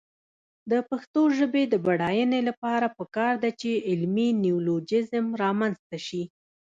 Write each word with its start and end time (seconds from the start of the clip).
د 0.71 0.73
پښتو 0.89 1.21
ژبې 1.37 1.63
د 1.69 1.75
بډاینې 1.85 2.39
لپاره 2.49 2.87
پکار 2.97 3.33
ده 3.43 3.49
چې 3.61 3.71
علمي 3.89 4.29
نیولوجېزم 4.43 5.25
رامنځته 5.43 5.97
شي. 6.07 6.23